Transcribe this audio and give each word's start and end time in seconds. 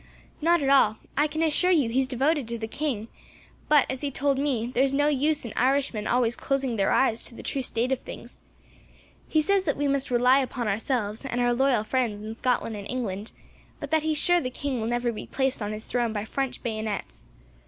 "Not 0.41 0.63
at 0.63 0.69
all. 0.69 0.97
I 1.15 1.27
can 1.27 1.43
assure 1.43 1.69
you, 1.69 1.87
he 1.87 1.99
is 1.99 2.07
devoted 2.07 2.47
to 2.47 2.57
the 2.57 2.67
king; 2.67 3.07
but, 3.69 3.85
as 3.87 4.01
he 4.01 4.09
told 4.09 4.39
me, 4.39 4.65
there 4.73 4.81
is 4.83 4.95
no 4.95 5.09
use 5.09 5.45
in 5.45 5.53
Irishmen 5.55 6.07
always 6.07 6.35
closing 6.35 6.75
their 6.75 6.91
eyes 6.91 7.23
to 7.25 7.35
the 7.35 7.43
true 7.43 7.61
state 7.61 7.91
of 7.91 7.99
things. 7.99 8.39
He 9.27 9.43
says 9.43 9.63
that 9.65 9.77
we 9.77 9.87
must 9.87 10.09
rely 10.09 10.39
upon 10.39 10.67
ourselves, 10.67 11.23
and 11.23 11.39
our 11.39 11.53
loyal 11.53 11.83
friends 11.83 12.19
in 12.23 12.33
Scotland 12.33 12.75
and 12.75 12.87
England, 12.89 13.31
but 13.79 13.91
that 13.91 14.01
he 14.01 14.13
is 14.13 14.17
sure 14.17 14.41
the 14.41 14.49
king 14.49 14.79
will 14.81 14.87
never 14.87 15.11
be 15.11 15.27
placed 15.27 15.61
on 15.61 15.71
his 15.71 15.85
throne 15.85 16.13
by 16.13 16.25
French 16.25 16.63
bayonets. 16.63 17.25